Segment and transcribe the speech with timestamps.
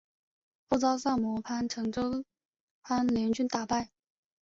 [0.67, 2.25] 后遭萨摩藩长州
[2.81, 3.91] 藩联军打败。